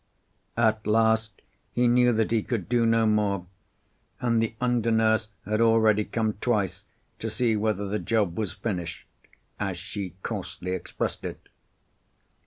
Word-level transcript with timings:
At 0.57 0.87
last 0.87 1.43
he 1.73 1.87
knew 1.87 2.11
that 2.11 2.31
he 2.31 2.41
could 2.41 2.67
do 2.67 2.87
no 2.87 3.05
more, 3.05 3.45
and 4.19 4.41
the 4.41 4.55
under 4.59 4.89
nurse 4.89 5.27
had 5.45 5.61
already 5.61 6.05
come 6.05 6.33
twice 6.41 6.85
to 7.19 7.29
see 7.29 7.55
whether 7.55 7.87
the 7.87 7.99
job 7.99 8.35
was 8.35 8.51
finished, 8.53 9.05
as 9.59 9.77
she 9.77 10.15
coarsely 10.23 10.71
expressed 10.71 11.23
it. 11.23 11.47